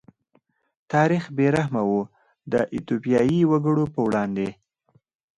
[0.91, 1.93] تاریخ بې رحمه و
[2.51, 4.49] د ایتوپیايي وګړو په وړاندې.